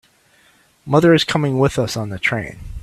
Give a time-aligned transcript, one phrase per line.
[0.83, 2.57] Mother is coming with us on the train.